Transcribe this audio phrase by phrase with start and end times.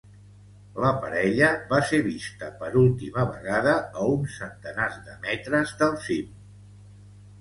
[0.83, 6.35] La parella va ser vista per última vegada a uns centenars de metres del cim.